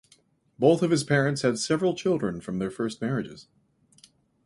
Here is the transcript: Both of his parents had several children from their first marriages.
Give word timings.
Both 0.57 0.81
of 0.81 0.89
his 0.89 1.03
parents 1.03 1.43
had 1.43 1.59
several 1.59 1.93
children 1.93 2.41
from 2.41 2.57
their 2.57 2.71
first 2.71 3.01
marriages. 3.01 3.47